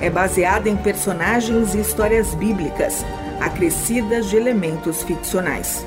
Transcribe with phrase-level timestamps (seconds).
[0.00, 3.04] é baseada em personagens e histórias bíblicas,
[3.40, 5.84] acrescidas de elementos ficcionais.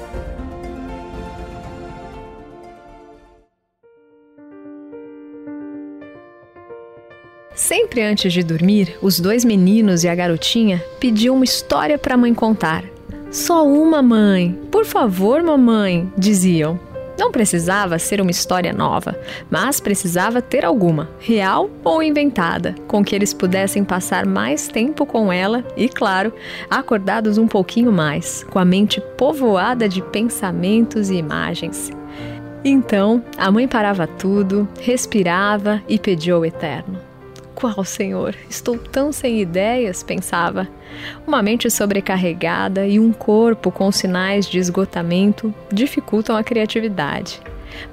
[7.55, 12.17] Sempre antes de dormir, os dois meninos e a garotinha pediam uma história para a
[12.17, 12.83] mãe contar.
[13.31, 14.59] Só uma, mãe.
[14.71, 16.79] Por favor, mamãe, diziam.
[17.17, 19.15] Não precisava ser uma história nova,
[19.49, 25.31] mas precisava ter alguma, real ou inventada, com que eles pudessem passar mais tempo com
[25.31, 26.33] ela e, claro,
[26.69, 31.91] acordados um pouquinho mais, com a mente povoada de pensamentos e imagens.
[32.65, 36.97] Então, a mãe parava tudo, respirava e pediu ao Eterno:
[37.55, 38.35] Qual, Senhor?
[38.49, 40.67] Estou tão sem ideias, pensava.
[41.25, 47.39] Uma mente sobrecarregada e um corpo com sinais de esgotamento dificultam a criatividade.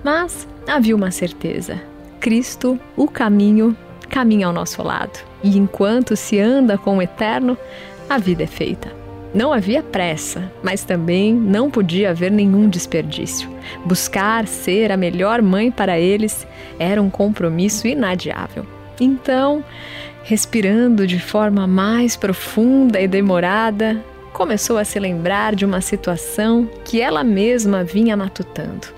[0.03, 1.81] Mas havia uma certeza:
[2.19, 3.77] Cristo, o caminho,
[4.09, 5.21] caminha ao nosso lado.
[5.43, 7.57] E enquanto se anda com o eterno,
[8.09, 9.01] a vida é feita.
[9.33, 13.49] Não havia pressa, mas também não podia haver nenhum desperdício.
[13.85, 16.45] Buscar ser a melhor mãe para eles
[16.79, 18.67] era um compromisso inadiável.
[19.01, 19.65] Então,
[20.23, 27.01] respirando de forma mais profunda e demorada, começou a se lembrar de uma situação que
[27.01, 28.89] ela mesma vinha matutando.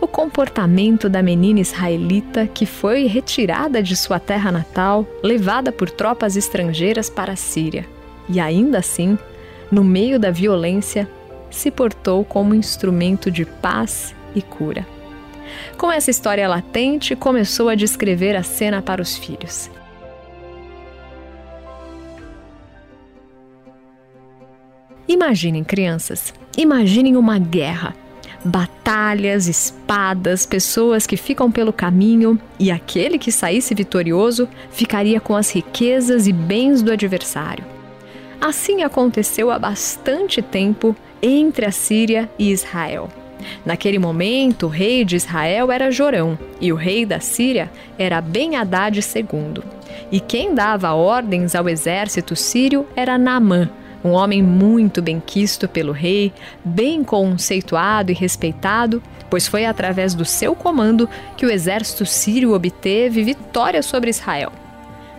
[0.00, 6.36] O comportamento da menina israelita que foi retirada de sua terra natal, levada por tropas
[6.36, 7.86] estrangeiras para a Síria,
[8.28, 9.16] e ainda assim,
[9.70, 11.08] no meio da violência,
[11.50, 14.86] se portou como instrumento de paz e cura.
[15.76, 19.70] Com essa história latente, começou a descrever a cena para os filhos.
[25.08, 27.94] Imaginem, crianças, imaginem uma guerra.
[28.44, 35.50] Batalhas, espadas, pessoas que ficam pelo caminho e aquele que saísse vitorioso ficaria com as
[35.50, 37.64] riquezas e bens do adversário.
[38.40, 43.08] Assim aconteceu há bastante tempo entre a Síria e Israel.
[43.64, 48.98] Naquele momento, o rei de Israel era Jorão e o rei da Síria era Ben-Hadad
[48.98, 49.62] II.
[50.10, 53.68] E quem dava ordens ao exército sírio era Naamã,
[54.04, 56.32] um homem muito benquisto pelo rei,
[56.64, 63.22] bem conceituado e respeitado, pois foi através do seu comando que o exército sírio obteve
[63.22, 64.52] vitória sobre Israel.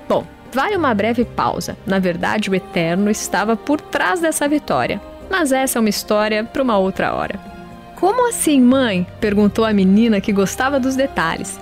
[0.07, 1.77] Bom, vale uma breve pausa.
[1.85, 6.61] Na verdade, o Eterno estava por trás dessa vitória, mas essa é uma história para
[6.61, 7.52] uma outra hora.
[8.03, 9.07] Como assim, mãe?
[9.21, 11.57] perguntou a menina que gostava dos detalhes.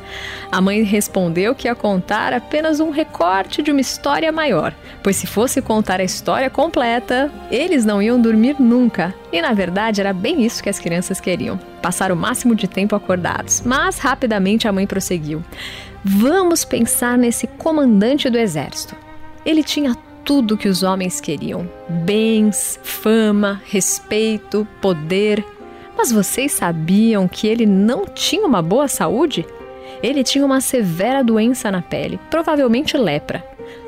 [0.52, 5.28] A mãe respondeu que ia contar apenas um recorte de uma história maior, pois se
[5.28, 9.13] fosse contar a história completa, eles não iam dormir nunca.
[9.31, 12.96] E na verdade era bem isso que as crianças queriam: passar o máximo de tempo
[12.96, 13.62] acordados.
[13.63, 15.44] Mas rapidamente a mãe prosseguiu:
[16.03, 18.96] Vamos pensar nesse comandante do exército.
[19.46, 25.46] Ele tinha tudo que os homens queriam: bens, fama, respeito, poder.
[25.97, 29.46] Mas vocês sabiam que ele não tinha uma boa saúde?
[30.02, 33.44] Ele tinha uma severa doença na pele, provavelmente lepra.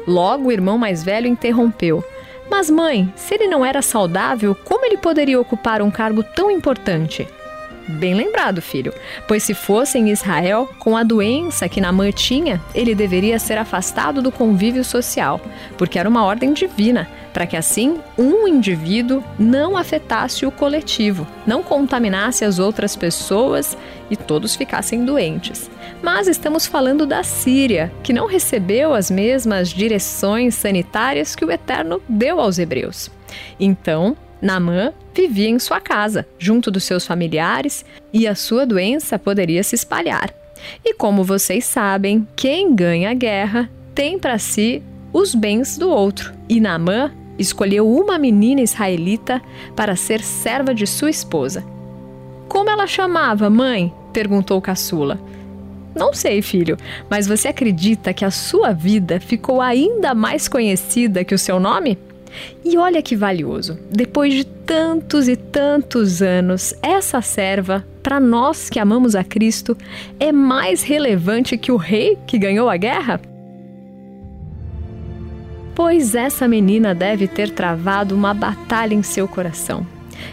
[0.07, 2.03] Logo, o irmão mais velho interrompeu.
[2.49, 7.27] Mas, mãe, se ele não era saudável, como ele poderia ocupar um cargo tão importante?
[7.85, 8.93] Bem lembrado, filho,
[9.27, 14.21] pois se fosse em Israel, com a doença que Namã tinha, ele deveria ser afastado
[14.21, 15.41] do convívio social,
[15.77, 21.61] porque era uma ordem divina, para que assim um indivíduo não afetasse o coletivo, não
[21.61, 23.77] contaminasse as outras pessoas
[24.09, 25.69] e todos ficassem doentes.
[26.01, 32.01] Mas estamos falando da Síria, que não recebeu as mesmas direções sanitárias que o Eterno
[32.07, 33.11] deu aos hebreus.
[33.59, 39.63] Então, Namã vivia em sua casa, junto dos seus familiares, e a sua doença poderia
[39.63, 40.33] se espalhar.
[40.83, 44.81] E como vocês sabem, quem ganha a guerra tem para si
[45.11, 46.33] os bens do outro.
[46.49, 49.41] E Namã escolheu uma menina israelita
[49.75, 51.63] para ser serva de sua esposa.
[52.47, 53.93] Como ela chamava, mãe?
[54.11, 55.19] perguntou Caçula.
[55.95, 56.77] Não sei, filho,
[57.09, 61.97] mas você acredita que a sua vida ficou ainda mais conhecida que o seu nome?
[62.63, 68.79] E olha que valioso, depois de tantos e tantos anos, essa serva, para nós que
[68.79, 69.77] amamos a Cristo,
[70.19, 73.19] é mais relevante que o rei que ganhou a guerra?
[75.75, 79.85] pois essa menina deve ter travado uma batalha em seu coração.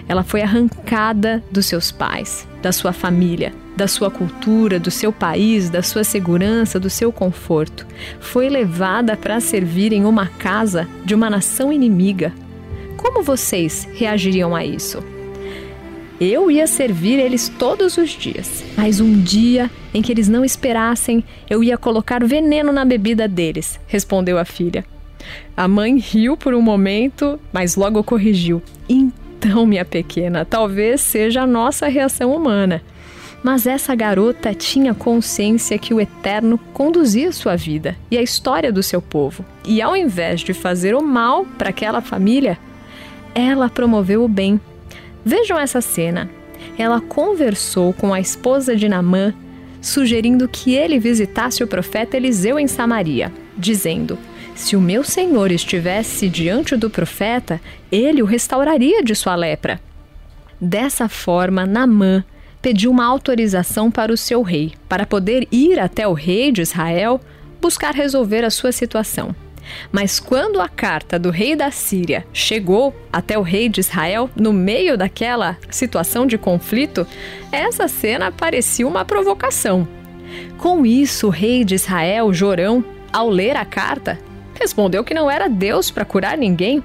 [0.09, 5.71] Ela foi arrancada dos seus pais, da sua família, da sua cultura, do seu país,
[5.71, 7.87] da sua segurança, do seu conforto.
[8.21, 12.32] Foi levada para servir em uma casa de uma nação inimiga.
[12.97, 15.03] Como vocês reagiriam a isso?
[16.21, 21.25] Eu ia servir eles todos os dias, mas um dia em que eles não esperassem,
[21.49, 24.85] eu ia colocar veneno na bebida deles, respondeu a filha.
[25.56, 28.62] A mãe riu por um momento, mas logo corrigiu.
[29.67, 32.83] Minha pequena, talvez seja a nossa reação humana.
[33.43, 38.83] Mas essa garota tinha consciência que o Eterno conduzia sua vida e a história do
[38.83, 39.45] seu povo.
[39.65, 42.59] E ao invés de fazer o mal para aquela família,
[43.35, 44.61] ela promoveu o bem.
[45.25, 46.29] Vejam essa cena.
[46.77, 49.35] Ela conversou com a esposa de Namã,
[49.81, 54.19] sugerindo que ele visitasse o profeta Eliseu em Samaria, dizendo:
[54.61, 57.59] Se o meu senhor estivesse diante do profeta,
[57.91, 59.81] ele o restauraria de sua lepra.
[60.61, 62.23] Dessa forma, Namã
[62.61, 67.19] pediu uma autorização para o seu rei, para poder ir até o rei de Israel
[67.59, 69.35] buscar resolver a sua situação.
[69.91, 74.53] Mas quando a carta do rei da Síria chegou até o rei de Israel, no
[74.53, 77.07] meio daquela situação de conflito,
[77.51, 79.89] essa cena parecia uma provocação.
[80.59, 84.19] Com isso, o rei de Israel, Jorão, ao ler a carta,
[84.61, 86.83] respondeu que não era Deus para curar ninguém,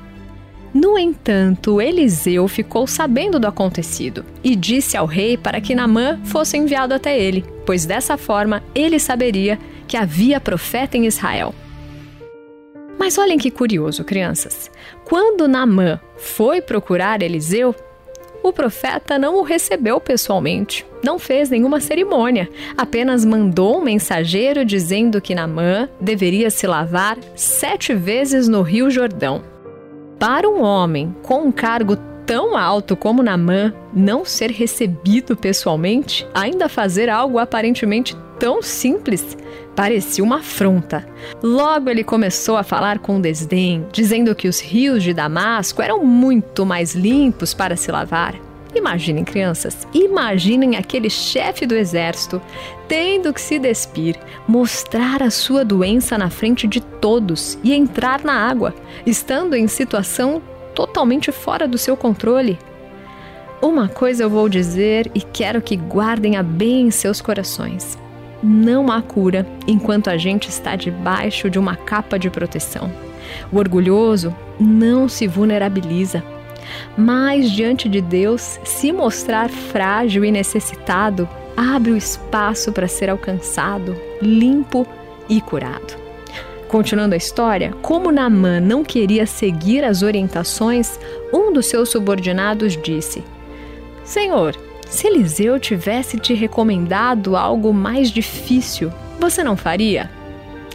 [0.76, 6.58] no entanto, Eliseu ficou sabendo do acontecido e disse ao rei para que Namã fosse
[6.58, 9.58] enviado até ele, pois dessa forma ele saberia
[9.88, 11.56] que havia profeta em Israel.
[13.00, 14.70] Mas olhem que curioso, crianças.
[15.06, 17.74] Quando Namã foi procurar Eliseu,
[18.50, 25.22] o profeta não o recebeu pessoalmente, não fez nenhuma cerimônia, apenas mandou um mensageiro dizendo
[25.22, 29.44] que Namã deveria se lavar sete vezes no Rio Jordão.
[30.20, 36.68] Para um homem com um cargo tão alto como Namã não ser recebido pessoalmente, ainda
[36.68, 39.38] fazer algo aparentemente tão simples,
[39.76, 41.08] parecia uma afronta.
[41.42, 46.66] Logo ele começou a falar com desdém, dizendo que os rios de Damasco eram muito
[46.66, 48.36] mais limpos para se lavar
[48.76, 52.42] Imaginem, crianças, imaginem aquele chefe do exército
[52.90, 58.34] tendo que se despir, mostrar a sua doença na frente de todos e entrar na
[58.34, 58.76] água,
[59.06, 60.42] estando em situação
[60.76, 62.60] totalmente fora do seu controle.
[63.62, 67.98] Uma coisa eu vou dizer e quero que guardem a bem em seus corações.
[68.44, 72.92] Não há cura enquanto a gente está debaixo de uma capa de proteção.
[73.52, 76.24] O orgulhoso não se vulnerabiliza
[76.98, 83.96] mas diante de Deus, se mostrar frágil e necessitado, abre o espaço para ser alcançado,
[84.22, 84.86] limpo
[85.30, 86.05] e curado.
[86.68, 91.00] Continuando a história, como Naamã não queria seguir as orientações,
[91.32, 93.24] um dos seus subordinados disse:
[94.04, 94.56] Senhor,
[94.88, 100.10] se Eliseu tivesse te recomendado algo mais difícil, você não faria?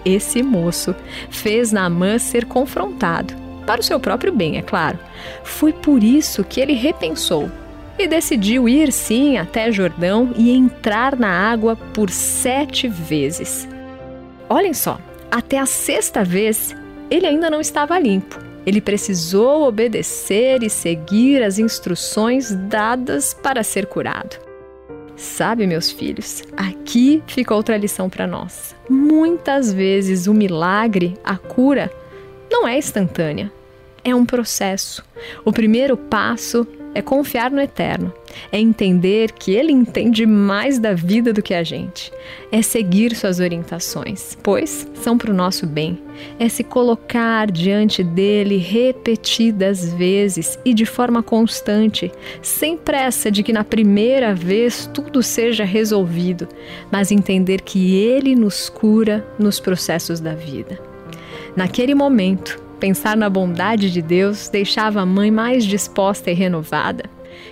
[0.04, 0.94] Esse moço
[1.28, 3.34] fez Naamã ser confrontado
[3.66, 4.98] para o seu próprio bem, é claro.
[5.44, 7.50] Foi por isso que ele repensou
[7.98, 13.68] e decidiu ir sim até Jordão e entrar na água por sete vezes.
[14.48, 14.98] Olhem só,
[15.30, 16.74] até a sexta vez
[17.10, 18.38] ele ainda não estava limpo.
[18.66, 24.36] Ele precisou obedecer e seguir as instruções dadas para ser curado.
[25.16, 28.74] Sabe, meus filhos, aqui fica outra lição para nós.
[28.88, 31.90] Muitas vezes o milagre, a cura,
[32.50, 33.50] não é instantânea
[34.04, 35.04] é um processo.
[35.44, 38.12] O primeiro passo é confiar no Eterno,
[38.50, 42.12] é entender que Ele entende mais da vida do que a gente,
[42.50, 45.98] é seguir suas orientações, pois são para o nosso bem,
[46.38, 52.10] é se colocar diante dele repetidas vezes e de forma constante,
[52.42, 56.48] sem pressa de que na primeira vez tudo seja resolvido,
[56.90, 60.78] mas entender que Ele nos cura nos processos da vida.
[61.56, 67.04] Naquele momento, Pensar na bondade de Deus deixava a mãe mais disposta e renovada.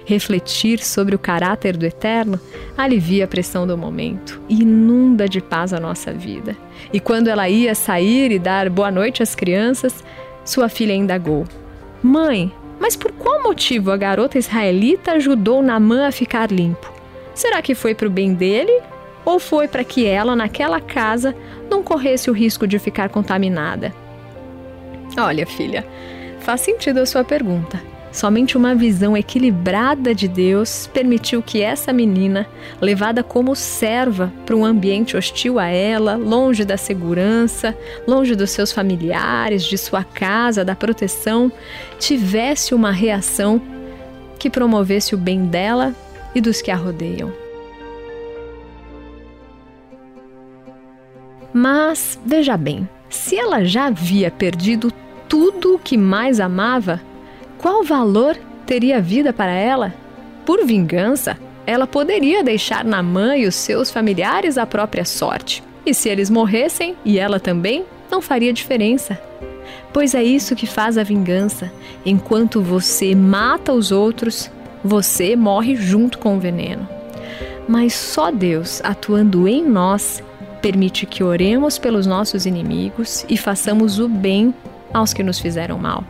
[0.07, 2.41] Refletir sobre o caráter do Eterno
[2.79, 6.57] alivia a pressão do momento e inunda de paz a nossa vida.
[6.91, 10.03] E quando ela ia sair e dar boa noite às crianças,
[10.47, 11.45] sua filha indagou:
[12.03, 16.91] Mãe, mas por qual motivo a garota israelita ajudou Namã a ficar limpo?
[17.35, 18.81] Será que foi para o bem dele
[19.27, 21.37] ou foi para que ela, naquela casa,
[21.71, 23.93] não corresse o risco de ficar contaminada?
[25.19, 25.85] Olha, filha,
[26.41, 27.81] faz sentido a sua pergunta.
[28.13, 32.47] Somente uma visão equilibrada de Deus permitiu que essa menina,
[32.81, 38.73] levada como serva para um ambiente hostil a ela, longe da segurança, longe dos seus
[38.73, 41.53] familiares, de sua casa, da proteção,
[41.99, 43.61] tivesse uma reação
[44.39, 45.95] que promovesse o bem dela
[46.35, 47.31] e dos que a rodeiam.
[51.53, 54.93] Mas veja bem, se ela já havia perdido
[55.29, 57.01] tudo o que mais amava,
[57.59, 59.95] qual valor teria a vida para ela?
[60.47, 65.63] Por vingança, ela poderia deixar na mãe os seus familiares a própria sorte.
[65.85, 69.21] E se eles morressem, e ela também, não faria diferença.
[69.93, 71.71] Pois é isso que faz a vingança.
[72.05, 74.51] Enquanto você mata os outros,
[74.83, 76.89] você morre junto com o veneno.
[77.69, 80.23] Mas só Deus, atuando em nós,
[80.63, 84.55] permite que oremos pelos nossos inimigos e façamos o bem
[84.93, 86.05] aos que nos fizeram mal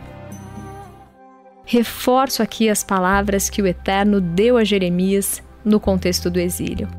[1.69, 6.89] reforço aqui as palavras que o Eterno deu a Jeremias no contexto do exílio.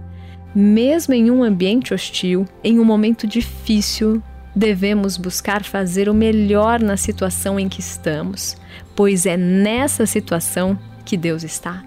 [0.55, 4.23] Mesmo em um ambiente hostil, em um momento difícil,
[4.55, 8.57] devemos buscar fazer o melhor na situação em que estamos,
[8.95, 11.83] pois é nessa situação que Deus está.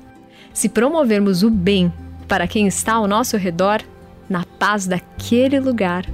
[0.53, 1.91] Se promovermos o bem
[2.27, 3.81] para quem está ao nosso redor,
[4.29, 6.05] na paz daquele lugar,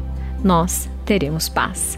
[0.43, 1.97] nós teremos paz.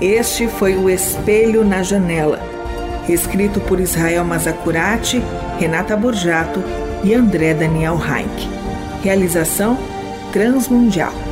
[0.00, 2.40] Este foi o Espelho na Janela,
[3.08, 5.20] escrito por Israel Mazacurati,
[5.58, 6.62] Renata Borjato
[7.02, 8.48] e André Daniel Heinck.
[9.02, 9.76] Realização
[10.32, 11.27] Transmundial.